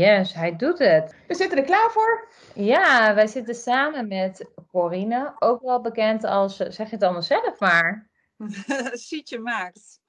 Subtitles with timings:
[0.00, 1.14] Yes, hij doet het.
[1.26, 2.28] We zitten er klaar voor.
[2.54, 7.58] Ja, wij zitten samen met Corine, ook wel bekend als, zeg je het allemaal zelf
[7.58, 8.10] maar.
[8.92, 10.00] Sietje maakt.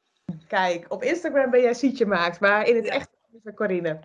[0.47, 3.09] Kijk, op Instagram ben jij Sietje maakt, maar in het echt
[3.43, 3.99] is Corine.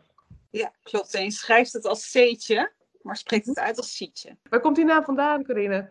[0.51, 1.15] Ja, klopt.
[1.15, 2.73] En je schrijft het als C'tje,
[3.03, 4.37] maar spreekt het uit als Sietje.
[4.51, 5.91] Waar komt die naam vandaan, Corine?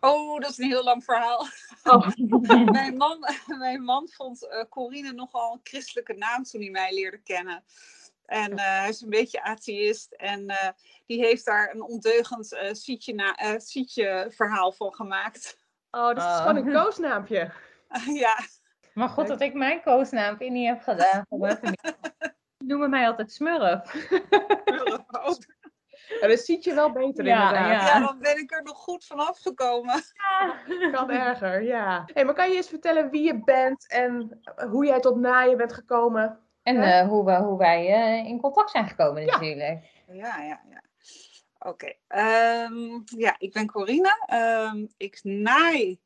[0.00, 1.46] Oh, dat is een heel lang verhaal.
[1.84, 2.08] Oh.
[2.70, 7.18] mijn, man, mijn man vond uh, Corine nogal een christelijke naam toen hij mij leerde
[7.18, 7.64] kennen.
[8.30, 10.12] En uh, hij is een beetje atheïst.
[10.12, 10.68] En uh,
[11.06, 15.58] die heeft daar een ondeugend uh, sietje, na, sietje verhaal van gemaakt.
[15.90, 17.52] Oh, dus het is gewoon een koosnaampje.
[18.24, 18.38] ja.
[18.94, 21.26] Maar god, dat ik mijn koosnaampje niet heb gedaan.
[22.68, 24.06] Noemen mij altijd Smurf.
[24.64, 25.38] Smurf ook.
[26.20, 27.88] Ja, dat ziet je wel beter Ja, inderdaad.
[27.88, 30.02] Ja, dan ben ik er nog goed vanaf gekomen.
[30.92, 32.02] Kan erger, ja.
[32.12, 34.40] Hey, maar kan je eens vertellen wie je bent en
[34.70, 36.49] hoe jij tot naaien bent gekomen?
[36.62, 39.32] En eh, hoe, we, hoe wij eh, in contact zijn gekomen Ja.
[39.32, 39.84] natuurlijk.
[40.06, 40.82] Ja, ja, ja.
[41.58, 41.92] Oké.
[42.08, 44.24] Ehm, ja, ik ben Corine.
[44.26, 46.00] Ehm, ik naai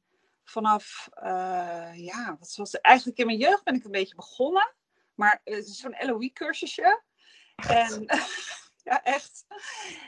[0.44, 2.80] vanaf, eh, ja, wat was het?
[2.80, 4.74] Eigenlijk in mijn jeugd ben ik een beetje begonnen.
[5.14, 7.02] Maar het is zo'n LOE-cursusje.
[7.68, 8.06] En
[8.90, 9.44] ja, echt.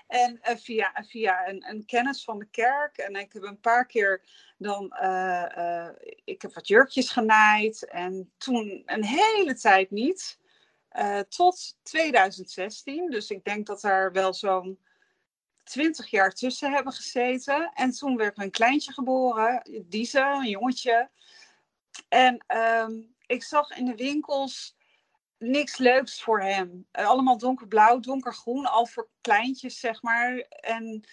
[0.07, 2.97] En eh, via, via een, een kennis van de kerk.
[2.97, 4.23] En ik heb een paar keer
[4.59, 7.89] dan, eh, eh, ik heb wat jurkjes genaaid.
[7.89, 10.39] En toen een hele tijd niet.
[11.29, 13.11] Tot 2016.
[13.11, 14.79] Dus ik denk dat daar wel zo'n
[15.65, 17.71] 20 jaar tussen hebben gezeten.
[17.75, 21.11] En toen werd mijn kleintje geboren, Diese, een jongetje.
[22.09, 22.93] En ehm,
[23.27, 24.76] ik zag in de winkels
[25.39, 26.87] niks leuks voor hem.
[26.91, 30.37] Eh, allemaal donkerblauw, donkergroen, al voor kleintjes, zeg maar.
[30.49, 31.05] En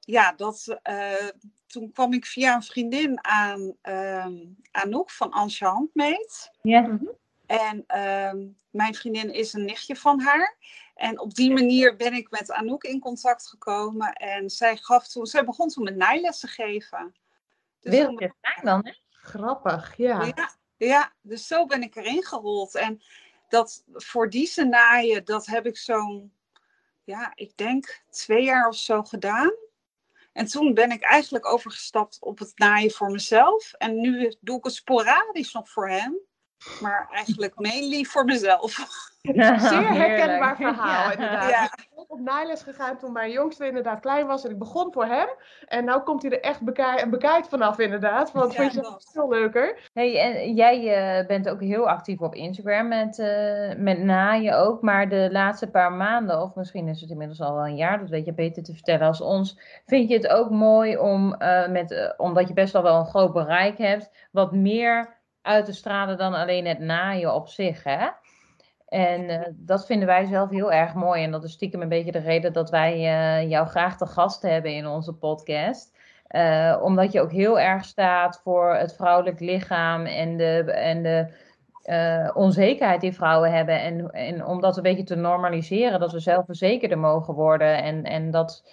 [0.00, 1.28] ja, dat, eh,
[1.66, 4.34] toen kwam ik via een vriendin aan ehm
[4.70, 6.50] Anouk van Ansje Handmeet.
[6.62, 6.98] Ja.
[7.46, 10.56] En ehm, mijn vriendin is een nichtje van haar.
[10.94, 14.12] En op die manier ben ik met Anouk in contact gekomen.
[14.12, 17.14] En zij, gaf toen, zij begon toen met naailessen geven.
[17.80, 18.92] Dus Wereldje fijn dan, hè?
[19.10, 20.24] Grappig, ja.
[20.24, 22.74] ja, ja, dus zo ben ik erin gerold.
[22.74, 23.02] En
[23.48, 26.32] dat voor die naaien, dat heb ik zo'n,
[27.04, 29.52] ja, ik denk twee jaar of zo gedaan.
[30.32, 33.72] En toen ben ik eigenlijk overgestapt op het naaien voor mezelf.
[33.72, 36.18] En nu doe ik het sporadisch nog voor hem.
[36.80, 38.72] Maar eigenlijk mainly voor mezelf.
[39.22, 40.56] Zeer herkenbaar Heerlijk.
[40.56, 41.12] verhaal, Ja.
[41.12, 41.50] inderdaad.
[41.50, 41.72] Ja.
[42.04, 44.92] Ik ben ook op naailes gegaan toen mijn jongste inderdaad klein was en ik begon
[44.92, 45.28] voor hem.
[45.66, 48.32] En nu komt hij er echt bekij bekijkt vanaf, inderdaad.
[48.32, 49.10] Want Ja, vind je dat.
[49.12, 49.90] veel leuker?
[49.92, 54.82] Hey, en jij eh, bent ook heel actief op Instagram met, eh, met naaien ook.
[54.82, 58.08] Maar de laatste paar maanden, of misschien is het inmiddels al wel een jaar, dat
[58.08, 59.58] weet je beter te vertellen als ons.
[59.86, 63.32] Vind je het ook mooi om, eh, met, omdat je best al wel een groot
[63.32, 68.08] bereik hebt, wat meer uit te stralen dan alleen het naaien op zich, hè?
[68.88, 71.22] En eh, dat vinden wij zelf heel erg mooi.
[71.22, 74.42] En dat is stiekem een beetje de reden dat wij eh, jou graag te gast
[74.42, 75.92] hebben in onze podcast.
[76.26, 81.32] Eh, omdat je ook heel erg staat voor het vrouwelijk lichaam en de, en de
[82.34, 83.80] onzekerheid die vrouwen hebben.
[83.80, 87.82] En, en om dat een beetje te normaliseren, dat we zelfverzekerder mogen worden.
[87.82, 88.64] En, en dat,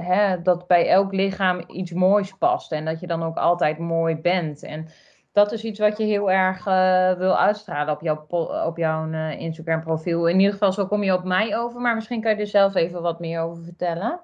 [0.00, 2.72] hè, dat bij elk lichaam iets moois past.
[2.72, 4.62] En dat je dan ook altijd mooi bent.
[4.62, 4.88] En
[5.36, 8.26] dat is iets wat je heel erg eh, wil uitstralen op jouw,
[8.66, 10.28] op jouw eh, Instagram profiel.
[10.28, 11.80] In ieder geval, zo kom je op mij over.
[11.80, 14.20] Maar misschien kan je er zelf even wat meer over vertellen.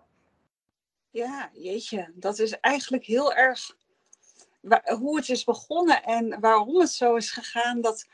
[1.10, 3.76] Ja, jeetje, dat is eigenlijk heel erg
[4.60, 7.80] wa- hoe het is begonnen en waarom het zo is gegaan.
[7.80, 8.06] Dat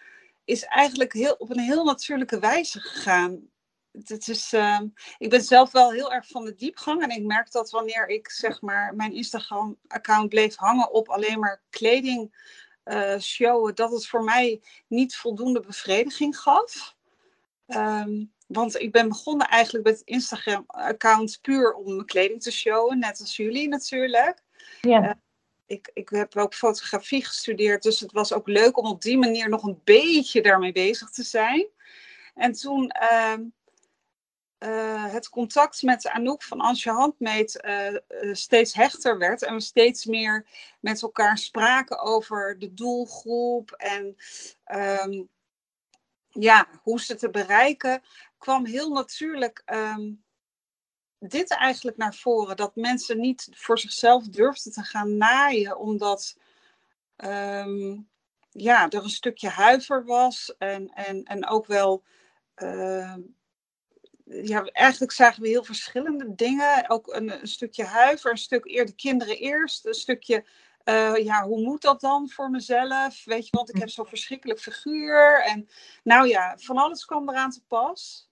[0.44, 3.48] is eigenlijk heel, op een heel natuurlijke wijze gegaan.
[3.92, 4.86] Het is, ehm,
[5.19, 8.30] ik ben zelf wel heel erg van de diepgang en ik merk dat wanneer ik
[8.30, 12.32] zeg maar mijn Instagram-account bleef hangen op alleen maar kleding
[13.21, 16.97] showen, dat het voor mij niet voldoende bevrediging gaf.
[17.66, 22.98] Ehm, want ik ben begonnen eigenlijk met het Instagram-account puur om mijn kleding te showen,
[22.98, 24.42] net als jullie natuurlijk.
[24.80, 25.21] Ja.
[25.66, 29.48] Ik, ik heb ook fotografie gestudeerd, dus het was ook leuk om op die manier
[29.48, 31.66] nog een beetje daarmee bezig te zijn.
[32.34, 33.42] En toen ehm,
[34.59, 38.01] eh, het contact met Anouk van Ansje Handmeet eh, eh,
[38.33, 40.47] steeds hechter werd en we steeds meer
[40.81, 44.16] met elkaar spraken over de doelgroep en
[44.65, 45.22] ehm,
[46.28, 48.03] ja, hoe ze te bereiken,
[48.39, 50.13] kwam heel natuurlijk ehm,
[51.19, 52.57] dit eigenlijk naar voren.
[52.57, 56.37] Dat mensen niet voor zichzelf durfden te gaan naaien, omdat
[57.16, 58.01] ehm,
[58.51, 60.54] ja, er een stukje huiver was.
[60.57, 62.04] En, en, en ook wel,
[64.28, 66.91] ja, eigenlijk zagen we heel verschillende dingen.
[66.91, 70.45] Ook een, een stukje huiver, een stuk eer de kinderen eerst, een stukje
[70.89, 73.25] eh, ja, hoe moet dat dan voor mezelf?
[73.25, 75.42] Weet je, want ik heb zo'n verschrikkelijk figuur.
[75.42, 75.69] En
[76.03, 78.30] nou ja, van alles kwam eraan te pas.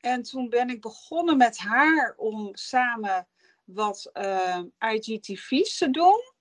[0.00, 3.28] En toen ben ik begonnen met haar om samen
[3.64, 6.32] wat uh, IGTV's te doen.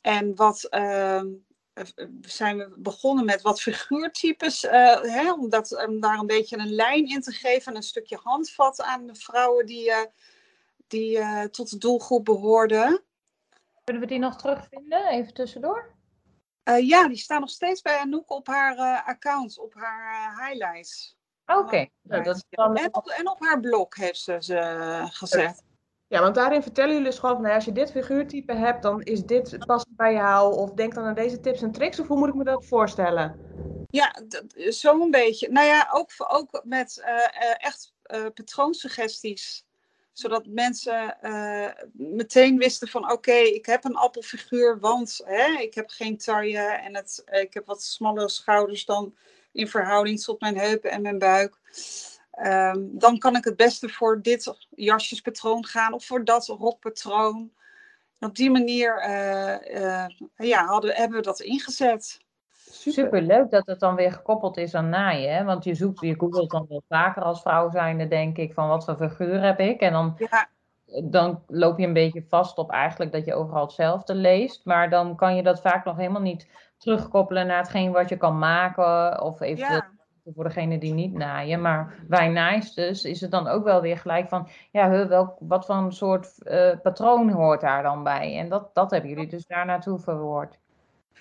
[0.00, 1.22] En wat uh,
[2.20, 6.74] zijn we begonnen met wat figuurtypes, uh, hè, om, dat, om daar een beetje een
[6.74, 9.92] lijn in te geven en een stukje handvat aan de vrouwen die,
[10.86, 13.02] die tot de doelgroep behoorden.
[13.84, 15.92] Kunnen we die nog terugvinden, even tussendoor?
[16.80, 21.16] ja, die staan nog steeds bij Anouk op haar account, op haar highlights.
[21.46, 21.86] Oké.
[22.02, 25.62] Nou, en, op, en op haar blog heeft ze ze gezet.
[26.08, 29.02] Ja, want daarin vertellen jullie dus gewoon van, nou, als je dit figuurtype hebt, dan
[29.02, 30.54] is dit past bij jou.
[30.54, 33.36] Of denk dan aan deze tips en tricks, of hoe moet ik me dat voorstellen?
[33.90, 34.14] Ja,
[34.54, 35.48] zo'n beetje.
[35.48, 39.64] Nou ja, ook, ook met uh, echt uh, patroonsuggesties.
[40.12, 41.16] Zodat mensen
[41.92, 46.96] meteen wisten van, oké, ik heb een appelfiguur, want hè, ik heb geen taille en
[46.96, 49.14] het, ik heb wat smallere schouders dan
[49.52, 51.58] in verhouding tot mijn heupen en mijn buik.
[52.34, 57.52] Ehm, dan kan ik het beste voor dit jasjespatroon gaan of voor dat rokpatroon.
[58.20, 62.24] op die manier uh, ja, hadden, hebben we dat ingezet.
[62.70, 63.22] Super.
[63.22, 65.34] leuk dat het dan weer gekoppeld is aan naaien.
[65.34, 65.44] Hè?
[65.44, 68.84] Want je zoekt, je googelt dan wel vaker als vrouw zijnde, denk ik, van wat
[68.84, 69.80] voor figuur heb ik.
[69.80, 70.48] En dan, ja.
[71.04, 74.64] dan loop je een beetje vast op eigenlijk dat je overal hetzelfde leest.
[74.64, 76.48] Maar dan kan je dat vaak nog helemaal niet
[76.78, 79.22] terugkoppelen naar hetgeen wat je kan maken.
[79.22, 79.82] Of eventueel
[80.32, 81.60] voor degene die niet naaien.
[81.60, 85.74] Maar wij naaisters is het dan ook wel weer gelijk van, ja, welk, wat voor
[85.74, 88.38] een soort uh, patroon hoort daar dan bij?
[88.38, 90.58] En dat, dat hebben jullie dus daar naartoe verwoord.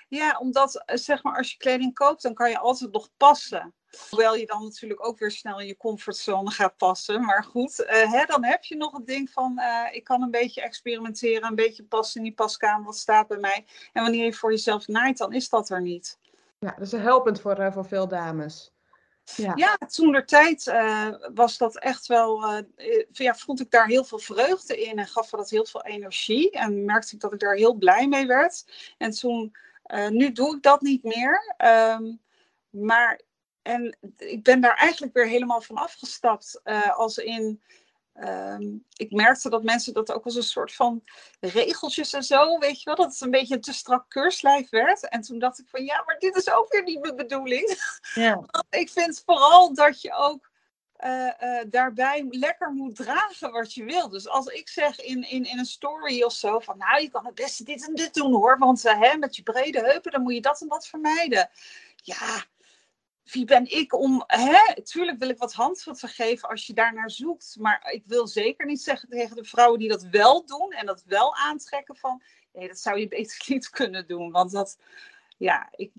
[0.07, 3.73] Ja, omdat eh, zeg maar als je kleding koopt, dan kan je altijd nog passen.
[4.09, 7.21] Hoewel je dan natuurlijk ook weer snel in je comfortzone gaat passen.
[7.21, 9.61] Maar goed, uh, hè, dan heb je nog het ding van
[9.91, 13.65] ik kan een beetje experimenteren, een beetje passen in die paskamer, wat staat bij mij.
[13.93, 16.19] En wanneer je voor jezelf naait, dan is dat er niet.
[16.59, 18.72] Ja, dat is helpend voor, voor veel dames.
[19.35, 23.87] Ja, ja toen de tijd uh, was dat echt wel, uh, ja, vond ik daar
[23.87, 26.51] heel veel vreugde in en gaf dat heel veel energie.
[26.51, 28.65] En merkte ik dat ik daar heel blij mee werd.
[28.97, 29.55] En toen,
[30.09, 31.55] nu doe ik dat niet meer.
[31.57, 32.21] Um,
[32.69, 33.21] maar,
[33.61, 36.61] en ik ben daar eigenlijk weer helemaal van afgestapt.
[36.95, 37.61] als in,
[38.21, 41.03] Um, ik merkte dat mensen dat ook als een soort van
[41.39, 45.09] regeltjes en zo, weet je wel, dat het een beetje een te strak keurslijf werd.
[45.09, 47.71] En toen dacht ik van ja, maar dit is ook weer niet mijn bedoeling.
[48.13, 48.43] Ja.
[48.69, 50.51] ik vind vooral dat je ook
[51.05, 54.09] uh, uh, daarbij lekker moet dragen wat je wil.
[54.09, 57.25] Dus als ik zeg in, in, in een story of zo van nou, je kan
[57.25, 60.21] het beste dit en dit doen hoor, want uh, hè, met je brede heupen dan
[60.21, 61.49] moet je dat en dat vermijden.
[61.95, 62.43] Ja,
[63.23, 64.23] wie ben ik om.
[64.27, 64.81] Hè?
[64.83, 67.55] Tuurlijk wil ik wat handvatten geven als je daar naar zoekt.
[67.59, 71.03] Maar ik wil zeker niet zeggen tegen de vrouwen die dat wel doen en dat
[71.05, 72.21] wel aantrekken van.
[72.53, 74.31] Nee, dat zou je beter niet kunnen doen.
[74.31, 74.77] Want dat.
[75.37, 75.91] Ja, ik,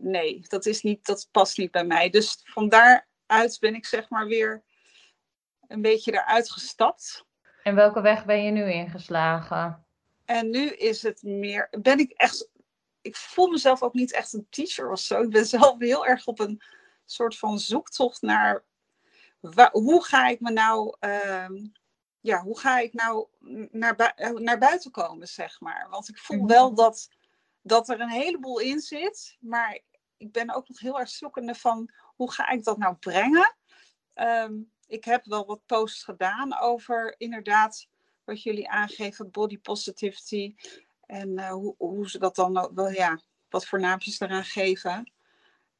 [0.00, 2.10] nee, dat, is niet, dat past niet bij mij.
[2.10, 4.62] Dus van daaruit ben ik zeg maar weer
[5.68, 7.26] een beetje eruit gestapt.
[7.62, 9.84] En welke weg ben je nu ingeslagen?
[10.24, 11.68] En nu is het meer.
[11.70, 12.48] Ben ik echt
[13.02, 15.22] ik voel mezelf ook niet echt een teacher of zo.
[15.22, 16.62] Ik ben zelf heel erg op een
[17.04, 18.64] soort van zoektocht naar
[19.72, 21.48] hoe ga ik me nou, uh,
[22.20, 23.26] ja, hoe ga ik nou
[23.70, 25.86] naar, naar buiten komen, zeg maar.
[25.90, 26.76] Want ik voel wel mhm.
[26.76, 27.08] dat,
[27.62, 29.80] dat er een heleboel in zit, maar
[30.16, 33.56] ik ben ook nog heel erg zoekende van hoe ga ik dat nou brengen.
[34.14, 37.88] Um, ik heb wel wat posts gedaan over inderdaad
[38.24, 40.54] wat jullie aangeven, body positivity.
[41.12, 45.12] En uh, hoe, hoe, ze dat dan wel, ja, wat voor naampjes eraan geven.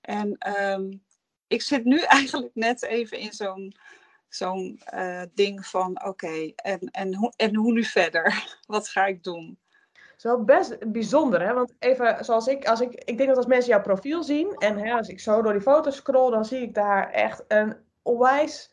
[0.00, 1.04] En um,
[1.46, 3.76] ik zit nu eigenlijk net even in zo'n
[4.28, 8.44] zo'n uh, ding van oké, en, en, hoe, en hoe nu verder?
[8.66, 9.58] Wat ga ik doen?
[9.92, 11.54] Het is wel best bijzonder, hè?
[11.54, 14.78] Want even zoals ik, als ik, ik denk dat als mensen jouw profiel zien en
[14.78, 18.72] hè, als ik zo door die foto's scroll, dan zie ik daar echt een onwijs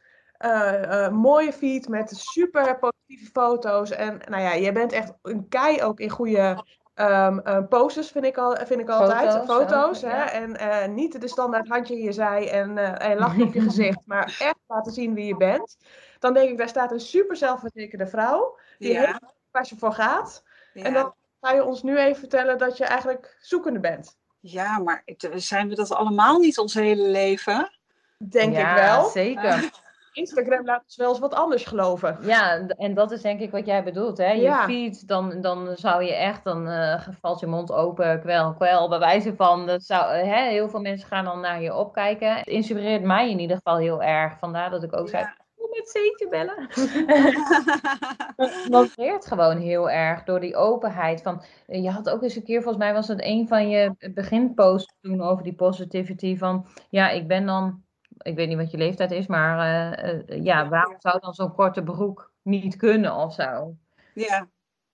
[1.11, 3.91] mooie feed met super positieve foto's.
[3.91, 6.63] En nou ja, je bent echt een kei ook in goede
[6.95, 9.31] um, uh, poses, vind ik, al, vind ik altijd.
[9.31, 9.55] Foto's.
[9.55, 10.23] foto's hè?
[10.23, 14.25] En niet de standaard handje in je zij en, en lachje op je gezicht, maar
[14.39, 15.77] echt laten zien wie je bent.
[16.19, 19.05] Dan denk ik, daar staat een super zelfverzekerde vrouw die ja.
[19.05, 19.19] heel
[19.51, 20.43] waar je voor gaat.
[20.73, 24.17] En dan ga je ons nu even vertellen dat je eigenlijk zoekende bent.
[24.39, 25.03] Ja, maar
[25.33, 27.71] zijn we dat allemaal niet ons hele leven?
[28.17, 29.09] Denk ik wel.
[29.09, 29.69] Zeker.
[30.13, 32.17] Instagram laat ons wel eens wat anders geloven.
[32.21, 34.17] Ja, en dat is denk ik wat jij bedoelt.
[34.17, 34.31] Hè?
[34.31, 38.89] Je feed, dan, dan zou je echt, dan uh, valt je mond open, kwel, kwel,
[38.89, 39.67] bij wijze van.
[39.67, 40.49] Dat zou, uh, hè?
[40.49, 42.35] Heel veel mensen gaan dan naar je opkijken.
[42.35, 44.39] Het inspireert mij in ieder geval heel erg.
[44.39, 45.25] Vandaar dat ik ook zei,
[45.57, 46.67] kom met Zeetje bellen.
[48.75, 51.21] dat leert gewoon heel erg door die openheid.
[51.21, 54.95] Van, je had ook eens een keer, volgens mij was het een van je beginposts
[55.01, 56.37] toen over die positivity.
[56.37, 57.83] Van ja, ik ben dan
[58.21, 62.31] ik weet niet wat je leeftijd is, maar ja, waarom zou dan zo'n korte broek
[62.41, 63.75] niet kunnen of zo?
[64.13, 64.41] Ja.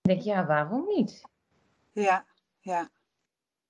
[0.01, 1.21] Ik denk, ja, waarom niet?
[1.91, 2.25] Ja,
[2.59, 2.89] ja.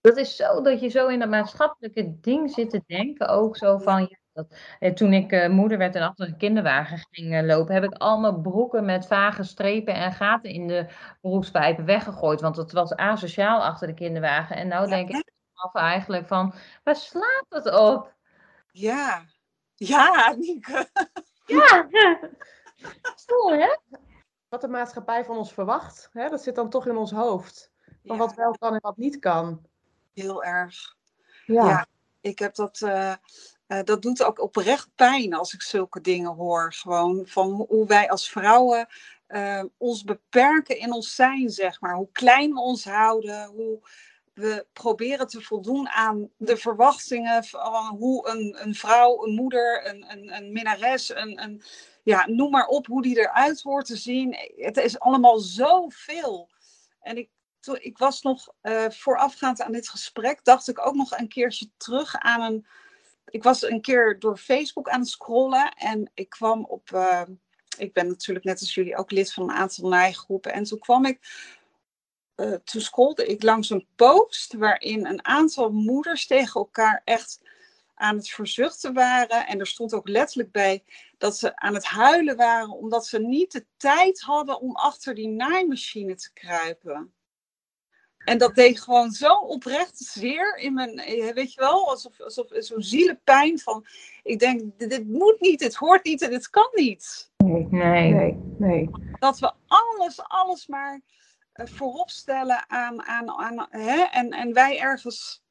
[0.02, 3.28] Dat is zo dat je zo in dat maatschappelijke ding zit te denken.
[3.28, 6.98] Ook zo van, ja, dat, eh, toen ik uh, moeder werd en achter een kinderwagen
[7.12, 10.88] ging uh, lopen, heb ik allemaal broeken met vage strepen en gaten in de
[11.22, 12.42] beroepspijpen weggegooid.
[12.42, 14.56] Want het was asociaal achter de kinderwagen.
[14.56, 15.34] En nou denk ik
[15.74, 18.14] eigenlijk van, waar slaat het op?
[18.72, 19.24] Ja,
[19.76, 20.90] ja, Nieke.
[21.46, 21.88] Ja,
[23.16, 23.78] stoel hè?
[24.50, 26.30] Wat de maatschappij van ons verwacht, hè?
[26.30, 27.72] dat zit dan toch in ons hoofd.
[28.06, 29.66] Van wat wel kan en wat niet kan.
[30.14, 30.96] Heel erg.
[31.46, 31.70] Ja.
[31.70, 31.88] ja
[32.22, 33.14] ik heb dat uh,
[33.84, 36.74] dat doet ook oprecht pijn als ik zulke dingen hoor.
[36.74, 38.88] Gewoon van hoe wij als vrouwen
[39.28, 41.96] uh, ons beperken in ons zijn, zeg maar.
[41.96, 43.80] Hoe klein we ons houden, hoe
[44.36, 50.12] we proberen te voldoen aan de verwachtingen van hoe een, een vrouw, een moeder, een,
[50.12, 51.62] een, een minnares, een, een,
[52.04, 54.38] ja, noem maar op hoe die eruit hoort te zien.
[54.56, 56.50] Het is allemaal zoveel.
[57.02, 57.30] En ik,
[57.80, 62.16] ik was nog uh, voorafgaand aan dit gesprek, dacht ik ook nog een keertje terug
[62.16, 62.66] aan een
[63.26, 66.90] ik was een keer door Facebook aan het scrollen en ik kwam op.
[66.94, 67.22] Uh,
[67.78, 70.54] ik ben natuurlijk net als jullie ook lid van een aantal naaigroepen.
[70.54, 71.20] En toen kwam ik.
[72.36, 77.40] Uh, toen scrolde ik langs een post waarin een aantal moeders tegen elkaar echt
[77.96, 79.48] aan het verzuchten waren.
[79.48, 80.84] En er stond ook letterlijk bij
[81.18, 85.28] dat ze aan het huilen waren omdat ze niet de tijd hadden om achter die
[85.28, 87.14] naaimachine te kruipen.
[88.26, 92.48] En dat deed gewoon zo oprecht zeer in mijn, eh, weet je wel, alsof, alsof
[92.50, 93.86] zo'n zielepijn van,
[94.24, 97.32] ik denk, dit, moet niet, dit hoort niet en dit kan niet.
[97.38, 98.90] Nee, nee, nee.
[99.20, 101.25] Dat we alles, alles maar uh,
[101.64, 105.44] voorop stellen aan, aan, aan hè, en, en wij ergens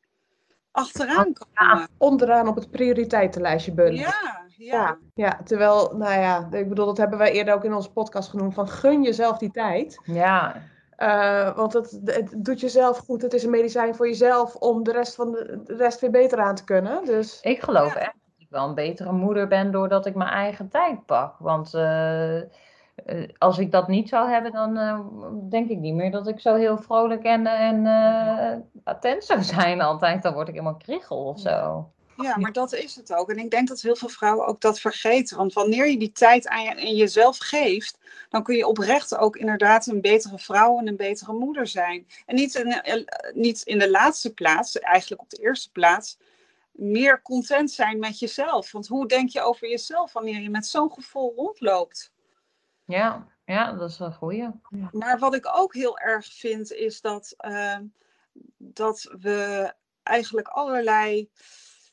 [0.70, 1.88] achteraan komen.
[1.98, 4.00] onderaan op het prioriteitenlijstje bundelen.
[4.00, 4.98] Ja, ja, ja.
[5.14, 8.54] Ja, terwijl, nou ja, ik bedoel, dat hebben wij eerder ook in onze podcast genoemd,
[8.54, 10.00] van gun jezelf die tijd.
[10.04, 10.62] Ja.
[10.98, 13.22] Uh, want het, het, doet jezelf goed.
[13.22, 16.38] Het is een medicijn voor jezelf om de rest van de, de rest weer beter
[16.38, 17.04] aan te kunnen.
[17.04, 17.40] Dus...
[17.40, 21.06] Ik geloof echt dat ik wel een betere moeder ben doordat ik mijn eigen tijd
[21.06, 21.36] pak.
[21.38, 22.40] Want uh,
[23.38, 26.78] als ik dat niet zou hebben, dan denk ik niet meer dat ik zo heel
[26.78, 27.86] vrolijk en, en
[28.84, 30.22] attent zou zijn altijd.
[30.22, 31.88] Dan word ik helemaal kriegel of zo.
[32.16, 33.30] Ja, maar dat is het ook.
[33.30, 35.36] En ik denk dat heel veel vrouwen ook dat vergeten.
[35.36, 37.98] Want wanneer je die tijd aan jezelf geeft,
[38.28, 42.06] dan kun je oprecht ook inderdaad een betere vrouw en een betere moeder zijn.
[42.26, 46.18] En niet eh, niet in de laatste plaats, eigenlijk op de eerste plaats,
[46.72, 48.72] meer content zijn met jezelf.
[48.72, 52.12] Want hoe denk je over jezelf wanneer je met zo'n gevoel rondloopt?
[52.84, 54.48] Ja, ja, dat is een goeie.
[54.90, 57.78] Maar wat ik ook heel erg vind, is dat, uh,
[58.56, 59.72] dat we
[60.02, 61.30] eigenlijk allerlei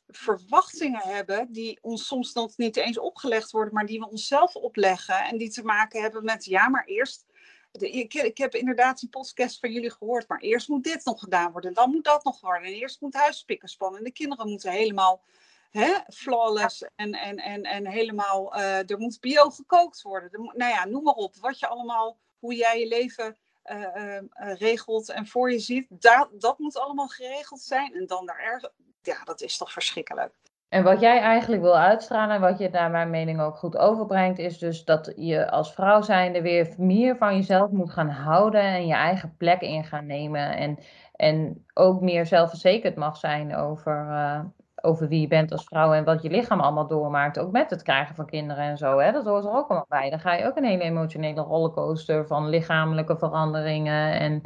[0.07, 5.23] verwachtingen hebben die ons soms nog niet eens opgelegd worden, maar die we onszelf opleggen
[5.23, 7.25] en die te maken hebben met ja, maar eerst.
[7.71, 11.51] ik, ik, heb inderdaad die podcast van jullie gehoord, maar eerst moet dit nog gedaan
[11.51, 14.71] worden, dan moet dat nog worden, en eerst moet huispikken spannen en de kinderen moeten
[14.71, 15.23] helemaal
[15.71, 20.29] hè, flawless en, en, en, en helemaal, uh, er moet bio gekookt worden.
[20.31, 23.37] nou ja, noem maar op, wat je allemaal, hoe jij je leven
[23.71, 24.19] uh, uh,
[24.57, 27.93] regelt en voor je ziet, dat, dat moet allemaal geregeld zijn.
[27.93, 28.69] En dan daar erg,
[29.01, 30.33] ja, dat is toch verschrikkelijk.
[30.69, 34.39] En wat jij eigenlijk wil uitstralen, en wat je naar mijn mening ook goed overbrengt,
[34.39, 38.87] is dus dat je als vrouw zijnde weer meer van jezelf moet gaan houden en
[38.87, 40.55] je eigen plek in gaan nemen.
[40.55, 40.79] En,
[41.15, 44.39] en ook meer zelfverzekerd mag zijn over, uh,
[44.81, 47.39] over wie je bent als vrouw en wat je lichaam allemaal doormaakt.
[47.39, 48.97] Ook met het krijgen van kinderen en zo.
[48.97, 49.11] Hè?
[49.11, 50.09] Dat hoort er ook allemaal bij.
[50.09, 54.41] Dan ga je ook een hele emotionele rollercoaster van lichamelijke veranderingen en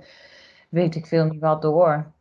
[0.70, 2.13] weet ik veel niet wat door.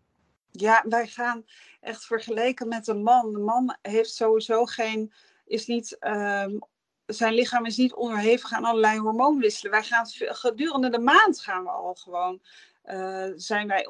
[0.51, 1.45] Ja, wij gaan
[1.81, 3.33] echt vergeleken met een man.
[3.33, 5.13] De man heeft sowieso geen,
[5.45, 6.59] is niet, um,
[7.07, 9.73] zijn lichaam is niet onderhevig aan allerlei hormoonwisselen.
[9.73, 12.41] Wij gaan gedurende de maand gaan we al gewoon,
[12.85, 13.87] uh, zijn wij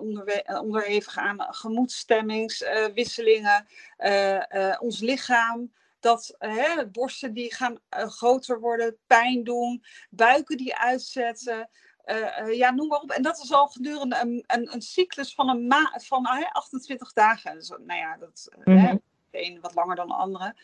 [0.47, 3.67] onderhevig aan gemoedstemmingswisselingen.
[3.99, 10.77] Uh, uh, ons lichaam dat hè, borsten die gaan groter worden, pijn doen, buiken die
[10.77, 11.69] uitzetten.
[12.07, 13.11] Uh, uh, ja, noem maar op.
[13.11, 17.13] En dat is al gedurende een, een, een cyclus van, een ma van uh, 28
[17.13, 17.55] dagen.
[17.55, 19.01] Dus, nou ja, dat mm -hmm.
[19.31, 20.57] de een wat langer dan de andere.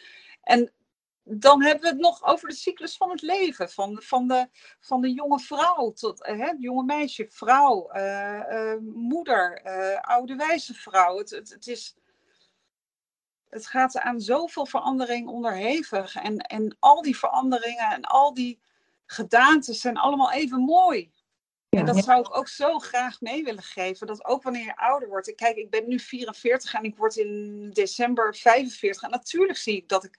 [0.43, 0.73] En
[1.33, 3.71] dan hebben we het nog over de cyclus van het leven.
[3.71, 4.49] Van de, van de,
[4.81, 7.91] van de jonge vrouw tot het jonge meisje, vrouw,
[8.81, 9.63] moeder,
[10.01, 11.19] oude wijze vrouw.
[11.19, 11.97] Het, het, het, is,
[13.49, 16.15] het gaat aan zoveel verandering onderhevig.
[16.15, 18.61] En, en al die veranderingen en al die
[19.07, 21.13] gedaantes zijn allemaal even mooi.
[21.69, 24.07] En dat zou ik ook zo graag mee willen geven.
[24.07, 25.35] Dat ook wanneer je ouder wordt.
[25.35, 29.03] Kijk, ik ben nu 44 en ik word in december 45.
[29.03, 30.19] En natuurlijk zie ik dat ik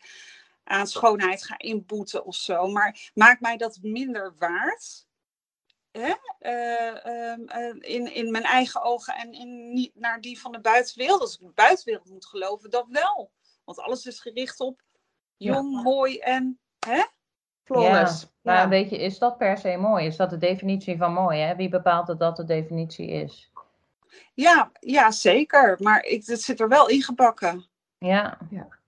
[0.71, 2.67] aan schoonheid ga inboeten of zo.
[2.67, 5.05] Maar maakt mij dat minder waard?
[5.91, 6.13] Hè?
[6.39, 10.59] Eh, ehm, eh, in, in mijn eigen ogen en in, niet naar die van de
[10.59, 11.21] buitenwereld.
[11.21, 13.31] Als ik de buitenwereld moet geloven, dat wel.
[13.63, 14.81] Want alles is gericht op
[15.37, 16.59] jong, mooi en.
[16.85, 17.03] Hè?
[17.63, 18.21] Flawless.
[18.21, 20.05] Ja, maar weet je, is dat per se mooi?
[20.05, 21.39] Is dat de definitie van mooi?
[21.39, 21.55] Hè?
[21.55, 23.51] Wie bepaalt dat dat de definitie is?
[24.33, 25.77] Ja, ja zeker.
[25.79, 27.65] Maar ik, het zit er wel ingebakken.
[27.97, 28.37] Ja.
[28.49, 28.80] ja.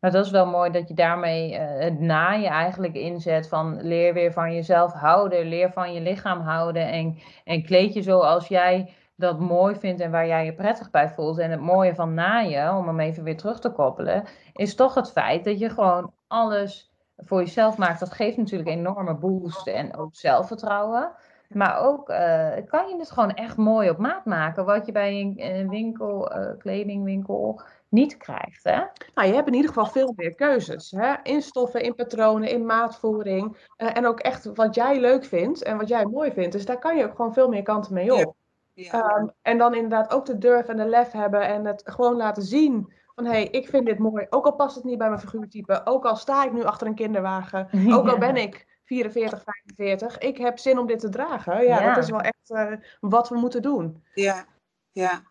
[0.00, 4.14] Maar dat is wel mooi dat je daarmee uh, het naaien eigenlijk inzet van leer
[4.14, 8.94] weer van jezelf houden, leer van je lichaam houden en, en kleed je zoals jij
[9.16, 11.38] dat mooi vindt en waar jij je prettig bij voelt.
[11.38, 15.12] En het mooie van naaien, om hem even weer terug te koppelen, is toch het
[15.12, 18.00] feit dat je gewoon alles voor jezelf maakt.
[18.00, 21.12] Dat geeft natuurlijk enorme boost en ook zelfvertrouwen.
[21.48, 25.20] Maar ook uh, kan je het gewoon echt mooi op maat maken, wat je bij
[25.36, 28.64] een, winkel, uh, kledingwinkel, niet krijgt.
[28.64, 28.82] Hè?
[29.14, 30.90] Nou, je hebt in ieder geval veel meer keuzes.
[30.90, 31.14] Hè?
[31.22, 33.56] In stoffen, in patronen, in maatvoering.
[33.78, 36.52] Uh, en ook echt wat jij leuk vindt en wat jij mooi vindt.
[36.52, 38.18] Dus daar kan je ook gewoon veel meer kanten mee op.
[38.18, 38.34] Ja.
[38.74, 39.16] Ja.
[39.16, 42.42] Um, en dan inderdaad ook de durf en de lef hebben en het gewoon laten
[42.42, 42.92] zien.
[43.14, 44.26] Van hé, hey, ik vind dit mooi.
[44.30, 45.80] Ook al past het niet bij mijn figuurtype.
[45.84, 47.68] Ook al sta ik nu achter een kinderwagen.
[47.96, 50.18] Ook al ben ik 44, 45.
[50.18, 51.64] Ik heb zin om dit te dragen.
[51.64, 51.94] Ja, ja.
[51.94, 54.04] dat is wel echt uh, wat we moeten doen.
[54.14, 54.44] Ja,
[54.92, 55.22] ja.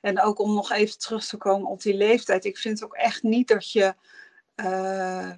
[0.00, 2.44] En ook om nog even terug te komen op die leeftijd.
[2.44, 3.94] Ik vind ook echt niet dat je.
[4.56, 5.30] Uh,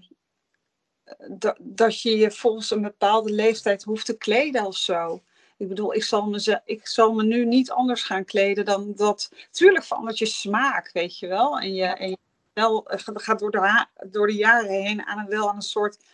[1.29, 5.23] dat, dat je je volgens een bepaalde leeftijd hoeft te kleden of zo.
[5.57, 9.31] Ik bedoel, ik zal, me, ik zal me nu niet anders gaan kleden dan dat.
[9.51, 11.59] Tuurlijk verandert je smaak, weet je wel.
[11.59, 12.19] En je, en je
[12.53, 16.05] wel, gaat door de, door de jaren heen aan en wel aan een soort.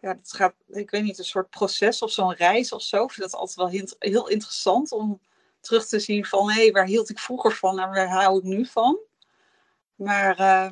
[0.00, 3.04] Ja, het gaat, ik weet niet, een soort proces of zo'n reis of zo.
[3.04, 5.20] Ik vind dat altijd wel heel interessant om
[5.62, 8.44] terug te zien van hé, hey, waar hield ik vroeger van en waar hou ik
[8.44, 8.98] nu van.
[9.94, 10.70] Maar uh,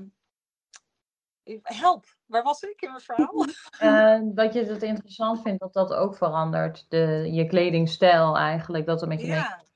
[1.62, 3.46] help, waar was ik in mijn verhaal?
[3.83, 9.03] Uh, dat je het interessant vindt dat dat ook verandert, de, je kledingstijl eigenlijk, dat
[9.03, 9.57] er met je ja.
[9.57, 9.68] mee...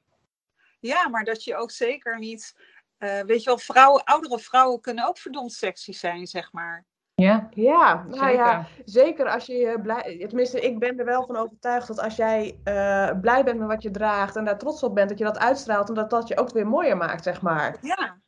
[0.91, 2.55] Ja, maar dat je ook zeker niet,
[2.99, 6.85] uh, weet je wel, vrouwen, oudere vrouwen kunnen ook verdomd sexy zijn, zeg maar.
[7.15, 8.35] Ja, ja, nou zeker.
[8.35, 12.59] ja, zeker als je blij, tenminste, ik ben er wel van overtuigd dat als jij
[12.65, 15.39] uh, blij bent met wat je draagt en daar trots op bent, dat je dat
[15.39, 17.77] uitstraalt en dat dat je ook weer mooier maakt, zeg maar.
[17.81, 18.23] Ja.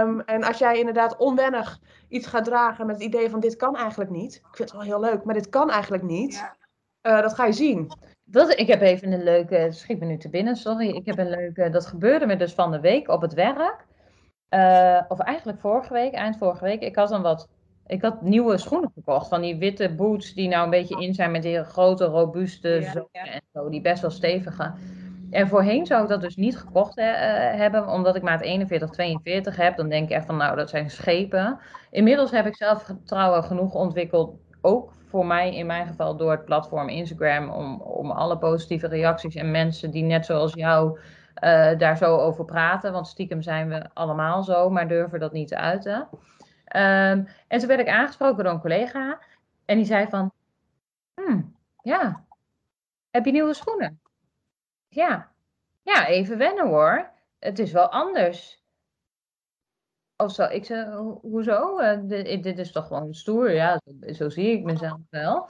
[0.00, 3.76] Um, en als jij inderdaad onwennig iets gaat dragen met het idee van dit kan
[3.76, 7.16] eigenlijk niet, ik vind het wel heel leuk, maar dit kan eigenlijk niet, ja.
[7.16, 7.92] uh, dat ga je zien.
[8.24, 11.30] Dat, ik heb even een leuke, schiet me nu te binnen, sorry, ik heb een
[11.30, 13.86] leuke, dat gebeurde me dus van de week op het werk,
[14.54, 17.48] uh, of eigenlijk vorige week, eind vorige week, ik had dan wat
[17.86, 19.28] ik had nieuwe schoenen gekocht.
[19.28, 23.06] Van die witte boots die nou een beetje in zijn met die grote, robuuste ja,
[23.12, 23.24] ja.
[23.26, 23.68] en zo.
[23.68, 24.72] Die best wel stevige.
[25.30, 27.04] En voorheen zou ik dat dus niet gekocht uh,
[27.54, 29.76] hebben, omdat ik maat 41, 42 heb.
[29.76, 31.58] Dan denk ik echt van, nou, dat zijn schepen.
[31.90, 36.88] Inmiddels heb ik zelfvertrouwen genoeg ontwikkeld, ook voor mij in mijn geval door het platform
[36.88, 40.98] Instagram, om, om alle positieve reacties en mensen die net zoals jou
[41.44, 42.92] uh, daar zo over praten.
[42.92, 46.08] Want stiekem zijn we allemaal zo, maar durven dat niet te uiten.
[46.76, 49.20] Um, en toen werd ik aangesproken door een collega.
[49.64, 50.32] En die zei van,
[51.14, 52.24] hmm, ja,
[53.10, 54.00] heb je nieuwe schoenen?
[54.88, 55.32] Ja,
[55.82, 57.10] ja, even wennen hoor.
[57.38, 58.62] Het is wel anders.
[60.16, 61.80] Of zo, ik zei, hoezo?
[61.80, 63.50] Uh, dit, dit, is toch gewoon stoer?
[63.50, 63.80] Ja,
[64.12, 65.48] zo, zie ik mezelf wel.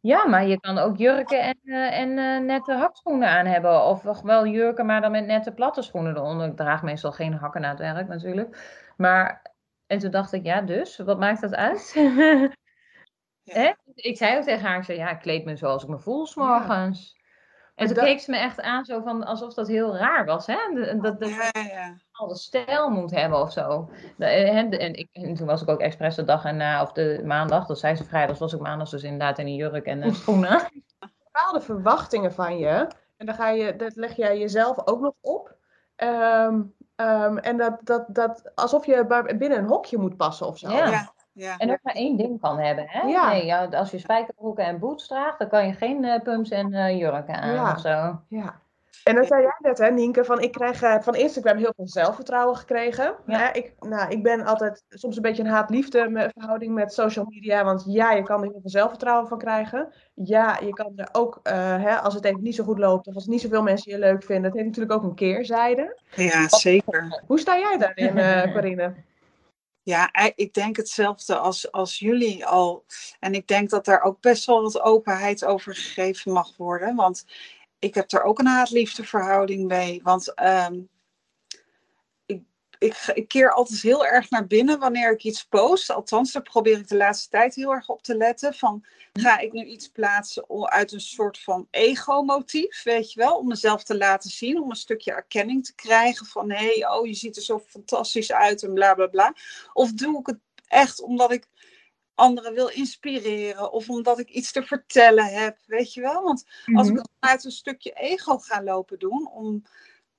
[0.00, 3.84] Ja, maar je kan ook jurken en, uh, en nette hakschoenen aan hebben.
[3.84, 6.46] Of wel jurken, maar dan met nette platte schoenen eronder.
[6.46, 8.82] Ik draag meestal geen hakken naar het werk natuurlijk.
[8.96, 9.53] Maar
[9.86, 11.92] en toen dacht ik, ja, dus, wat maakt dat uit?
[13.42, 13.76] ja.
[13.94, 16.26] Ik zei ook tegen haar, ik zei, ja, ik kleed me zoals ik me voel
[16.26, 17.12] s'morgens.
[17.14, 17.22] Ja.
[17.74, 18.04] En toen dat...
[18.04, 20.56] keek ze me echt aan, zo van, alsof dat heel raar was, hè?
[21.00, 21.96] Dat, dat ja, ja.
[22.12, 23.90] alle stijl moet hebben of zo.
[24.18, 27.66] En, en, ik, en toen was ik ook expres de dag erna, of de maandag,
[27.66, 30.68] dat zei ze vrijdag, was ik maandag dus inderdaad in een jurk en een schoenen.
[31.32, 35.56] Bepaalde verwachtingen van je, en dan ga je, dat leg jij jezelf ook nog op.
[35.96, 40.70] Um, Um, en dat, dat, dat alsof je binnen een hokje moet passen of zo.
[40.70, 40.88] Ja.
[40.88, 41.12] ja.
[41.32, 41.56] ja.
[41.56, 42.84] En dat maar één ding kan hebben.
[42.88, 43.00] Hè?
[43.00, 43.28] Ja.
[43.28, 46.72] Nee, ja, als je spijkerbroeken en boots draagt, dan kan je geen uh, pumps en
[46.72, 47.72] uh, jurken aan ja.
[47.72, 48.20] of zo.
[48.28, 48.62] Ja.
[49.04, 51.88] En dan zei jij net, hè, Nienke, van ik krijg uh, van Instagram heel veel
[51.88, 53.14] zelfvertrouwen gekregen.
[53.26, 53.52] Ja.
[53.52, 57.64] ik, nou, ik ben altijd soms een beetje een haat-liefde verhouding met social media.
[57.64, 59.92] Want ja, je kan er heel veel zelfvertrouwen van krijgen.
[60.14, 61.52] Ja, je kan er ook, uh,
[61.82, 64.22] hè, als het even niet zo goed loopt of als niet zoveel mensen je leuk
[64.22, 64.44] vinden.
[64.44, 65.98] Het heeft natuurlijk ook een keerzijde.
[66.14, 67.22] Ja, zeker.
[67.26, 68.94] Hoe sta jij daarin, uh, Corinne?
[69.82, 72.84] Ja, ik denk hetzelfde als, als jullie al.
[73.20, 76.94] En ik denk dat daar ook best wel wat openheid over gegeven mag worden.
[76.94, 77.24] Want
[77.84, 80.00] ik heb er ook een haat-liefde verhouding mee.
[80.02, 80.34] Want
[82.26, 82.42] ik,
[82.78, 85.90] ik, ik keer altijd heel erg naar binnen wanneer ik iets post.
[85.90, 88.54] Althans, daar probeer ik de laatste tijd heel erg op te letten.
[88.54, 93.36] Van, ga ik nu iets plaatsen uit een soort van ego-motief, weet je wel?
[93.38, 96.50] Om mezelf te laten zien, om een stukje erkenning te krijgen van...
[96.50, 99.34] hé, hey, oh, je ziet er zo fantastisch uit en bla, bla, bla.
[99.72, 101.46] Of doe ik het echt omdat ik
[102.14, 106.22] anderen wil inspireren of omdat ik iets te vertellen heb, weet je wel?
[106.22, 109.62] Want als ik het vanuit een stukje ego ga lopen doen, om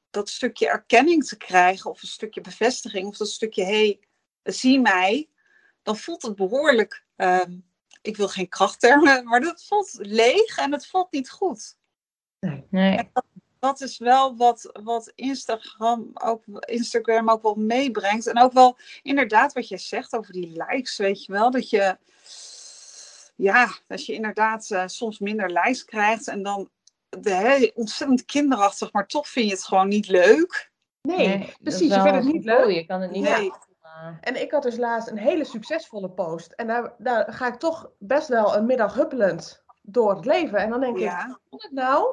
[0.10, 4.00] dat stukje erkenning te krijgen of een stukje bevestiging of dat stukje hé, hey,
[4.44, 5.30] zie mij,
[5.82, 7.58] dan voelt het behoorlijk, ehm,
[8.02, 11.78] ik wil geen krachttermen, maar dat voelt leeg en het voelt niet goed.
[12.70, 13.10] Nee.
[13.14, 13.26] Dat
[13.78, 18.28] is wel wat, wat Instagram, ook, Instagram ook wel meebrengt.
[18.28, 21.52] En ook wel inderdaad wat jij zegt over die likes, weet je wel.
[21.52, 21.98] Dat je,
[23.36, 26.28] ja, dat je inderdaad eh, soms minder likes krijgt.
[26.28, 26.70] En dan
[27.10, 30.72] de, hè, ontzettend kinderachtig, maar toch vind je het gewoon niet leuk.
[31.02, 31.94] Nee, dat precies.
[31.94, 32.70] Je vindt het niet leuk.
[32.70, 33.52] Je kan het niet Nee.
[34.22, 36.52] En ik had dus laatst een hele succesvolle post.
[36.52, 40.58] En daar, daar ga ik toch best wel een middag huppelend door het leven.
[40.58, 42.08] En dan denk ik, Ja, hoe het nou?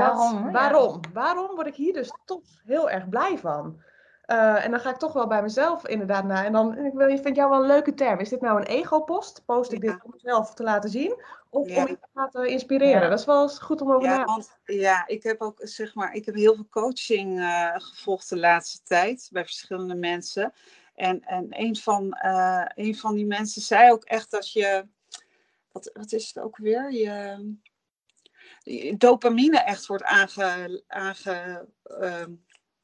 [0.00, 0.50] Waarom, Dat- ja.
[0.50, 1.00] waarom?
[1.12, 3.82] Waarom word ik hier dus toch heel erg blij van?
[4.24, 6.44] Eh, en dan ga ik toch wel bij mezelf inderdaad naar.
[6.44, 8.18] En dan en ik wil, je vind jou wel een leuke term.
[8.18, 9.42] Is dit nou een ego-post?
[9.44, 9.92] Post ik Ja.
[9.92, 11.22] dit om mezelf te laten zien?
[11.50, 11.82] Of Ja.
[11.82, 13.02] om je te laten inspireren?
[13.02, 13.08] Ja.
[13.08, 15.94] Dat is wel eens goed om over na te want ja, ik heb ook zeg
[15.94, 20.52] maar, ik heb heel veel coaching eh, gevolgd de laatste tijd bij verschillende mensen.
[20.94, 24.86] En, en een, van, eh, een van die mensen zei ook echt dat je,
[25.72, 26.92] wat, wat is het ook weer?
[26.92, 27.36] Je
[28.96, 32.32] dopamine echt wordt aange, aange, ehm,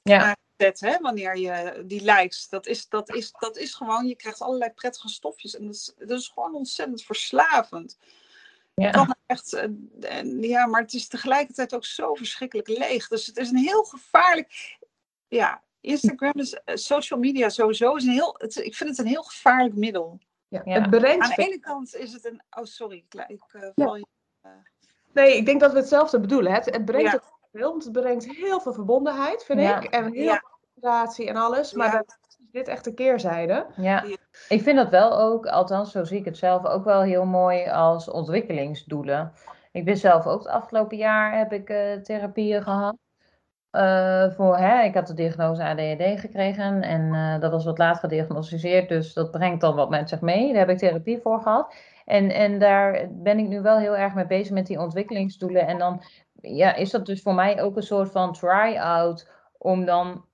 [0.02, 0.36] ja.
[0.56, 2.48] zet, hè, wanneer je die likes.
[2.48, 5.56] Dat is, dat, is, dat is gewoon, je krijgt allerlei prettige stofjes.
[5.56, 7.98] En dat is, dat is gewoon ontzettend verslavend.
[8.74, 8.90] Ja.
[8.90, 9.68] Kan echt, eh,
[10.00, 13.08] en ja, maar het is tegelijkertijd ook zo verschrikkelijk leeg.
[13.08, 14.78] Dus het is een heel gevaarlijk.
[15.28, 17.94] Ja, Instagram is eh, social media sowieso.
[17.94, 20.18] Is een heel, het, ik vind het een heel gevaarlijk middel.
[20.48, 20.62] Ja.
[20.64, 20.80] Ja.
[20.80, 22.42] Het brengt Aan de ene kant is het een.
[22.50, 24.06] Oh, sorry, ik, ik eh, val je.
[25.12, 26.52] Nee, ik denk dat we hetzelfde bedoelen.
[26.52, 29.84] Het, het brengt ook veel, want het brengt heel veel verbondenheid, vind ik.
[29.84, 31.72] En heel veel inspiratie en alles.
[31.72, 33.66] Maar dat is dit echt een keerzijde.
[33.76, 34.04] Ja,
[34.48, 37.68] ik vind dat wel ook, althans zo zie ik het zelf, ook wel heel mooi
[37.68, 39.32] als ontwikkelingsdoelen.
[39.72, 42.96] Ik ben zelf ook het afgelopen jaar heb ik eh, therapieën gehad.
[43.70, 47.98] Eh, voor, hè, ik had de diagnose ADHD gekregen en eh, dat was wat laat
[47.98, 50.48] gediagnosticeerd, dus dat brengt dan wat met zich mee.
[50.48, 51.74] Daar heb ik therapie voor gehad.
[52.10, 55.66] En, en daar ben ik nu wel heel erg mee bezig met die ontwikkelingsdoelen.
[55.66, 56.02] En dan
[56.40, 60.24] ja, is dat dus voor mij ook een soort van try-out om dan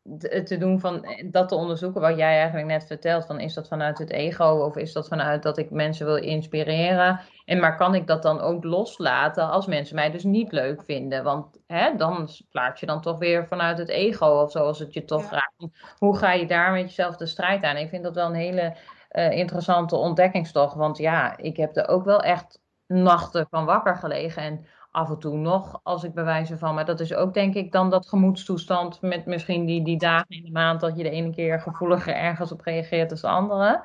[0.45, 3.27] te doen van eh, dat te onderzoeken wat jij eigenlijk net vertelt.
[3.27, 7.21] Van is dat vanuit het ego of is dat vanuit dat ik mensen wil inspireren?
[7.45, 11.25] En maar kan ik dat dan ook loslaten als mensen mij dus niet leuk vinden?
[11.25, 15.05] Want hè, dan plaats je dan toch weer vanuit het ego of zoals het je
[15.05, 15.29] toch Ja.
[15.29, 15.55] vraagt.
[15.99, 17.77] Hoe ga je daar met jezelf de strijd aan?
[17.77, 18.75] Ik vind dat wel een hele
[19.16, 20.74] eh, interessante ontdekkingstocht.
[20.74, 24.42] Want ja, ik heb er ook wel echt nachten van wakker gelegen.
[24.42, 26.74] En af en toe nog, als ik bij wijze van.
[26.74, 30.44] Maar dat is ook denk ik dan dat gemoedstoestand met misschien die, die dagen in
[30.44, 33.83] de maand dat je de ene keer gevoeliger ergens op reageert dan de andere.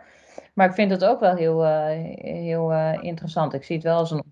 [0.53, 3.53] Maar ik vind het ook wel heel, eh, heel eh, interessant.
[3.53, 4.23] Ik zie het wel als een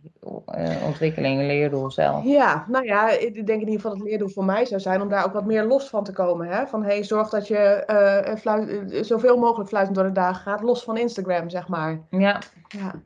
[0.46, 2.24] eh, ontwikkeling, een leerdoel zelf.
[2.24, 5.02] Ja, nou ja, ik denk in ieder geval dat het leerdoel voor mij zou zijn
[5.02, 6.48] om daar ook wat meer los van te komen.
[6.48, 6.68] Hè?
[6.68, 10.98] Van hey, zorg dat je fluit, zoveel mogelijk fluitend door de dagen gaat, los van
[10.98, 12.02] Instagram, zeg maar.
[12.10, 13.02] Ja, Ja.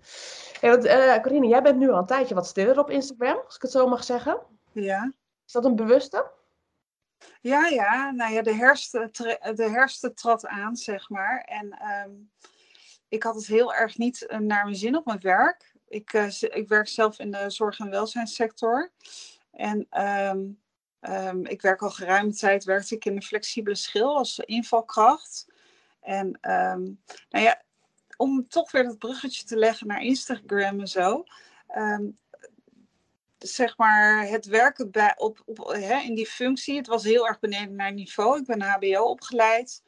[0.63, 3.55] Hey, want, eh, Corine, jij bent nu al een tijdje wat stiller op Instagram, als
[3.55, 4.37] ik het zo mag zeggen.
[4.71, 5.13] Ja.
[5.45, 6.31] Is dat een bewuste?
[7.41, 11.43] Ja, ja, nou ja, de herfst, de herfst trad aan, zeg maar.
[11.47, 12.11] En ehm,
[13.13, 15.73] ik had het heel erg niet eh, naar mijn zin op mijn werk.
[15.87, 18.91] Ik, eh, ik werk zelf in de zorg- en welzijnssector.
[19.51, 20.41] En ehm,
[20.99, 25.47] ehm, ik werk al geruime tijd, werkte ik in een flexibele schil als invalkracht.
[26.01, 26.81] En ehm,
[27.29, 27.61] nou ja,
[28.17, 31.23] om toch weer dat bruggetje te leggen naar Instagram en zo.
[33.37, 37.39] zeg maar, het werken bij, op, op, hè, in die functie, het was heel erg
[37.39, 38.39] beneden mijn niveau.
[38.39, 39.81] Ik ben HBO opgeleid.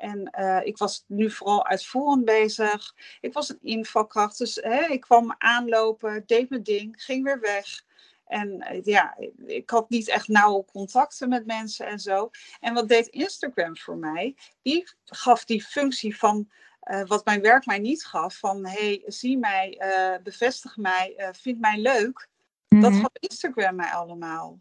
[0.00, 2.94] En eh, ik was nu vooral uitvoerend bezig.
[3.20, 4.38] Ik was een invalkracht.
[4.38, 7.84] Dus hè, ik kwam aanlopen, deed mijn ding, ging weer weg.
[8.26, 12.30] En eh, ja, ik had niet echt nauwe contacten met mensen en zo.
[12.60, 14.36] En wat deed Instagram voor mij?
[14.62, 18.38] Die gaf die functie van eh, wat mijn werk mij niet gaf.
[18.38, 19.80] Van hey, zie mij,
[20.22, 22.28] bevestig mij, vind mij leuk.
[22.68, 23.00] Dat Mhm.
[23.00, 24.60] gaf Instagram mij allemaal.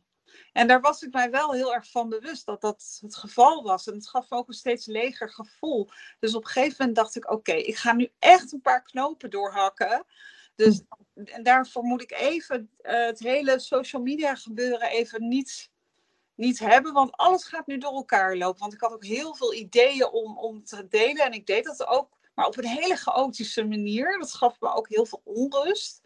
[0.54, 3.88] En daar was ik mij wel heel erg van bewust dat dat het geval was.
[3.88, 5.90] En het gaf me ook een steeds leger gevoel.
[6.20, 9.30] Dus op een gegeven moment dacht ik: oké, ik ga nu echt een paar knopen
[9.30, 10.06] doorhakken.
[10.56, 10.82] Dus
[11.26, 15.72] en daarvoor moet ik even eh, het hele social media gebeuren even niet,
[16.36, 18.60] niet hebben, want alles gaat nu door elkaar lopen.
[18.60, 21.88] Want ik had ook heel veel ideeën om, om te delen en ik deed dat
[21.88, 24.20] ook, maar op een hele chaotische manier.
[24.20, 26.02] Dat gaf me ook heel veel onrust.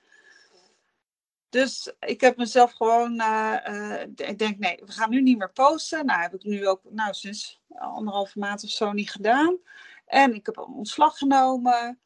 [1.53, 6.05] Dus ik heb mezelf gewoon, uh, ik denk nee, we gaan nu niet meer posten.
[6.05, 9.57] Nou heb ik nu ook, nou sinds anderhalve maand of zo niet gedaan.
[10.05, 11.99] En ik heb ontslag genomen.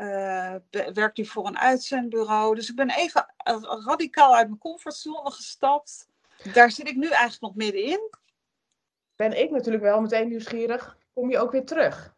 [0.00, 0.54] Uh,
[0.92, 2.54] werk nu voor een uitzendbureau.
[2.54, 3.26] Dus ik ben even
[3.84, 6.08] radicaal uit mijn comfortzone gestapt.
[6.52, 8.10] Daar zit ik nu eigenlijk nog middenin.
[9.16, 10.98] Ben ik natuurlijk wel meteen nieuwsgierig.
[11.12, 12.13] Kom je ook weer terug?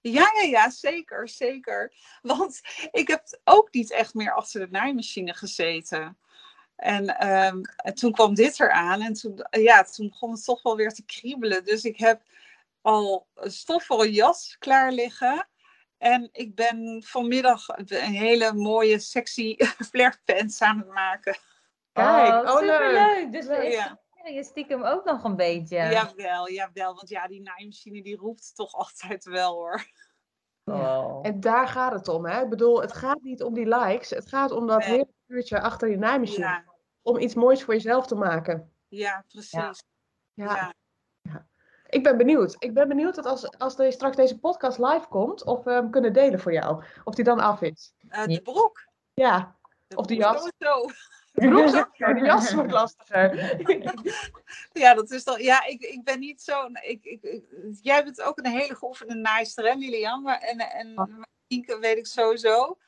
[0.00, 1.92] Ja, ja, ja, zeker, zeker.
[2.22, 2.60] Want
[2.90, 6.18] ik heb ook niet echt meer achter de naaimachine gezeten.
[6.76, 10.76] En, um, en toen kwam dit eraan en toen, ja, toen begon het toch wel
[10.76, 11.64] weer te kriebelen.
[11.64, 12.22] Dus ik heb
[12.80, 15.48] al stof voor een jas klaar liggen.
[15.98, 19.56] En ik ben vanmiddag een hele mooie, sexy
[19.90, 21.36] flairpants aan het maken.
[21.92, 23.32] Kijk, oh, oh leuk.
[23.32, 24.00] Dus ja.
[24.34, 25.76] Je stiekem ook nog een beetje.
[25.76, 26.94] Jawel, jawel.
[26.94, 29.84] Want ja, die naaimachine die roept toch altijd wel hoor.
[30.64, 31.18] Oh.
[31.22, 32.42] En daar gaat het om, hè?
[32.42, 34.10] Ik bedoel, het gaat niet om die likes.
[34.10, 36.64] Het gaat om dat hele uurtje achter je naaimachine.
[37.02, 38.72] Om iets moois voor jezelf te maken.
[38.88, 39.84] Ja, precies.
[40.34, 40.74] Ja.
[41.22, 41.46] ja.
[41.86, 42.56] Ik ben benieuwd.
[42.58, 45.90] Ik ben benieuwd dat als, als er straks deze podcast live komt, of we hem
[45.90, 46.84] kunnen delen voor jou.
[47.04, 47.92] Of die dan af is.
[48.08, 48.88] Uh, de broek.
[49.14, 49.56] Ja.
[49.86, 50.50] De of de jas.
[51.40, 53.34] De jas wordt lastiger.
[54.72, 55.40] ja, dat is toch.
[55.40, 56.68] Ja, ik, ik ben niet zo.
[56.72, 57.42] Ik, ik,
[57.82, 60.22] jij bent ook een hele geoefende naaister, hè, Lilian?
[60.22, 62.78] Maar, en en Inke weet ik sowieso.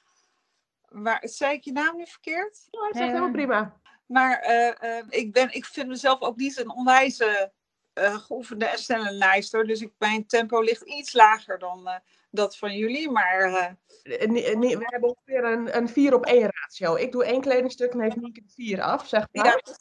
[0.88, 2.68] Maar zei ik je naam nu verkeerd?
[2.70, 3.80] Ja, dat is helemaal prima.
[4.06, 7.52] Maar uh, uh, ik, ben, ik vind mezelf ook niet een onwijze
[7.94, 9.66] uh, geoefende en snelle naaister.
[9.66, 12.00] Dus ik, mijn tempo ligt iets lager dan
[12.30, 13.10] dat van jullie.
[13.10, 16.94] Maar we hebben ongeveer een, een 4 op 1 ratio.
[16.94, 19.46] Ik doe één kledingstuk en heeft Nienke een 4 af, zeg maar.
[19.46, 19.74] Ja.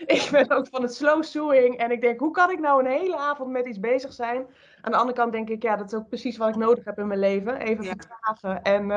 [0.06, 2.90] Ik ben ook van het slow sewing en ik denk, hoe kan ik nou een
[2.90, 4.46] hele avond met iets bezig zijn?
[4.82, 6.98] Aan de andere kant denk ik, ja, dat is ook precies wat ik nodig heb
[6.98, 7.56] in mijn leven.
[7.56, 7.90] Even ja.
[7.90, 8.88] vertragen en, uh,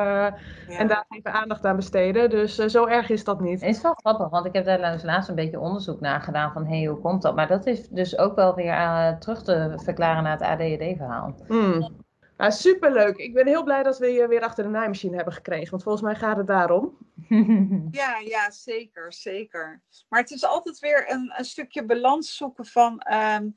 [0.68, 0.78] ja.
[0.78, 2.30] en daar even aandacht aan besteden.
[2.30, 3.62] Dus uh, zo erg is dat niet.
[3.62, 6.66] Het is wel grappig, want ik heb daar laatst een beetje onderzoek naar gedaan van,
[6.66, 7.36] hé, hey, hoe komt dat?
[7.36, 11.36] Maar dat is dus ook wel weer uh, terug te verklaren naar het ADHD-verhaal.
[11.48, 12.03] Mm.
[12.38, 13.18] Ja, superleuk.
[13.18, 15.70] Ik ben heel blij dat we je weer achter de naaimachine hebben gekregen.
[15.70, 16.98] Want volgens mij gaat het daarom.
[17.92, 19.82] Ja, ja zeker, zeker.
[20.10, 23.06] Maar het is altijd weer een, een stukje balans zoeken van...
[23.14, 23.56] Um,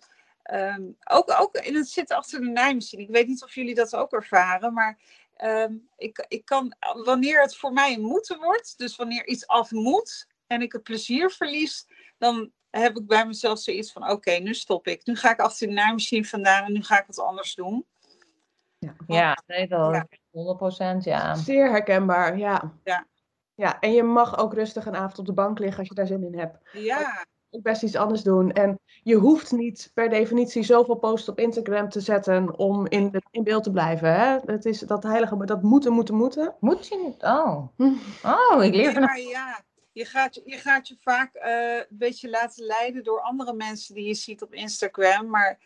[0.53, 3.03] um, ook, ook in het zitten achter de naaimachine.
[3.03, 4.99] Ik weet niet of jullie dat ook ervaren, maar...
[5.45, 9.71] Um, ik, ik kan, wanneer het voor mij een moeten wordt, dus wanneer iets af
[9.71, 11.87] moet en ik het plezier verlies,
[12.19, 15.07] dan heb ik bij mezelf zoiets van: oké, nu stop ik.
[15.07, 17.87] Nu ga ik achter de naaimachine vandaan en nu ga ik wat anders doen.
[19.07, 19.95] Ja, ja nee, dat
[20.31, 20.95] ja.
[20.95, 21.35] 100% ja.
[21.35, 22.73] Zeer herkenbaar, ja.
[22.85, 23.07] ja.
[23.57, 26.07] Ja, en je mag ook rustig een avond op de bank liggen als je daar
[26.07, 26.59] zin in hebt.
[26.73, 27.27] Ja.
[27.51, 28.53] Ook best iets anders doen.
[28.53, 33.23] En je hoeft niet per definitie zoveel posts op Instagram te zetten om in, de,
[33.31, 34.15] in beeld te blijven.
[34.15, 34.39] Hè?
[34.47, 36.55] Het is dat heilige, dat moeten, moeten, moeten.
[36.61, 37.23] Moet je niet?
[37.23, 37.69] Oh.
[38.25, 39.21] Oh, ik leer van.
[39.29, 39.61] Ja,
[39.93, 44.07] je gaat, je gaat je vaak uh, een beetje laten leiden door andere mensen die
[44.07, 45.29] je ziet op Instagram.
[45.29, 45.59] Maar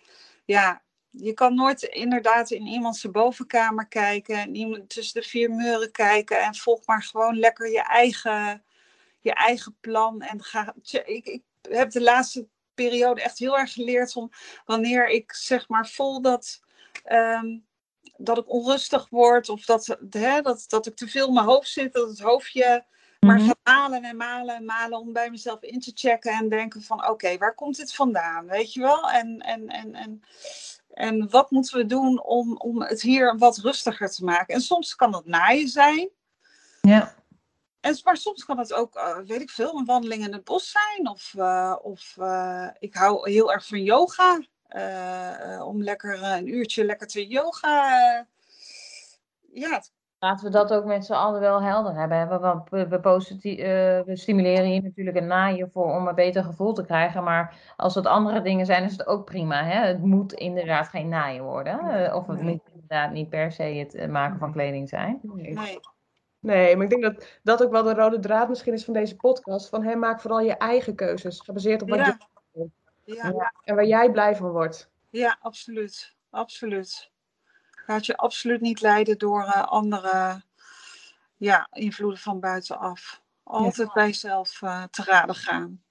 [0.44, 6.40] ja, je kan nooit inderdaad in iemands bovenkamer kijken, iemand tussen de vier muren kijken
[6.40, 8.64] en volg maar gewoon lekker je eigen,
[9.20, 10.22] je eigen plan.
[10.22, 14.30] En ga, ik, ik heb de laatste periode echt heel erg geleerd om
[14.64, 16.60] wanneer ik zeg maar voel dat,
[17.12, 17.66] um,
[18.16, 21.68] dat ik onrustig word of dat, hè, dat, dat ik te veel in mijn hoofd
[21.68, 22.84] zit, dat het hoofdje
[23.20, 23.48] maar mm -hmm.
[23.48, 27.08] gaat malen en malen en malen om bij mezelf in te checken en denken van
[27.08, 28.46] oké, waar komt dit vandaan?
[28.46, 29.10] Weet je wel?
[29.10, 30.22] En, en, en, en
[31.00, 34.54] en wat moeten we doen om, om het hier wat rustiger te maken?
[34.54, 36.10] En soms kan dat naaien zijn.
[36.80, 37.14] Ja.
[37.80, 40.70] En, maar soms kan het ook, uh, weet ik veel, een wandeling in het bos
[40.70, 41.08] zijn.
[41.08, 44.38] Of, uh, of uh, ik hou heel erg van yoga.
[45.64, 48.26] om lekker een uurtje lekker te yoga.
[49.52, 49.82] ja,
[50.20, 52.40] Laten we dat ook met z'n allen wel helder hebben.
[52.40, 53.00] Want we, we,
[54.06, 57.24] we, stimuleren hier natuurlijk een naaien voor om een beter gevoel te krijgen.
[57.24, 59.64] Maar als het andere dingen zijn, is het ook prima.
[59.64, 59.86] Hè?
[59.86, 62.14] Het moet inderdaad geen naaien worden.
[62.14, 65.20] of het moet inderdaad niet per se het maken van kleding zijn.
[65.22, 65.80] Nee.
[66.40, 69.16] Nee, maar ik denk dat dat ook wel de rode draad misschien is van deze
[69.16, 69.68] podcast.
[69.68, 71.40] Van hey, maak vooral je eigen keuzes.
[71.40, 72.18] Gebaseerd op wat ja.
[72.52, 72.68] je
[73.04, 73.28] ja.
[73.28, 73.54] ja.
[73.64, 74.90] En waar jij blij van wordt.
[75.10, 76.16] Ja, absoluut.
[76.30, 77.10] Absoluut.
[77.90, 80.42] Laat je absoluut niet leiden door uh, andere
[81.36, 83.22] ja, invloeden van buitenaf.
[83.42, 83.92] Altijd ja.
[83.92, 85.82] bij jezelf uh, te raden gaan.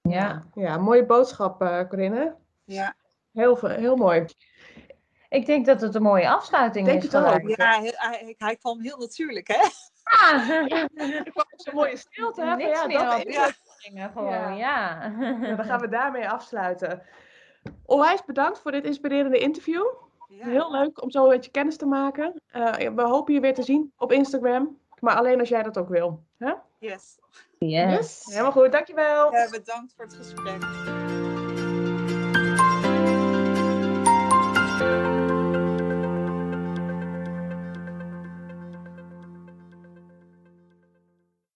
[0.00, 2.36] Ja, ja mooie boodschap, uh, Corinne.
[2.64, 2.94] Ja.
[3.32, 4.26] Heel, heel mooi.
[5.28, 7.10] Ik denk dat het een mooie afsluiting denk is.
[7.10, 7.56] Denk het ook.
[7.56, 9.68] Ja, hij, hij, kwam heel natuurlijk, hè?
[10.04, 10.88] Ja.
[11.24, 12.44] Ik kwam zo'n mooie stilte.
[12.44, 13.30] Niks ja, meer dat, op.
[13.30, 14.08] Ja.
[14.08, 15.08] gewoon, ja.
[15.56, 17.02] Dan gaan we daarmee afsluiten.
[17.86, 19.84] Onwijs bedankt voor dit inspirerende interview.
[20.36, 20.46] Ja.
[20.46, 22.42] Heel leuk om zo met je kennis te maken.
[22.46, 24.78] Eh, we hopen je weer te zien op Instagram.
[25.00, 26.22] Maar alleen als jij dat ook wil.
[26.38, 26.52] Hè?
[26.78, 27.18] Yes.
[27.58, 28.24] Yes.
[28.24, 29.32] Helemaal goed, dankjewel.
[29.32, 31.02] Ja, bedankt voor het gesprek.